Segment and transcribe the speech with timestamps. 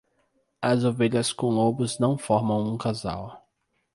[0.63, 3.47] As ovelhas com lobos não formam um casal.